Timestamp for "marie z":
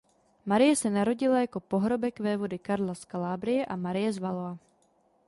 3.75-4.17